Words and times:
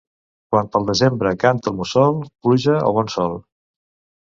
Quan 0.53 0.71
pel 0.75 0.87
desembre 0.87 1.33
canta 1.43 1.71
el 1.73 1.77
mussol, 1.83 2.19
pluja 2.47 2.81
o 2.89 2.91
bon 2.99 3.15
sol. 3.19 3.39